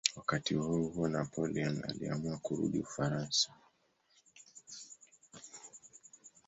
[0.15, 3.53] Wakati huohuo Napoleon aliamua kurudi Ufaransa.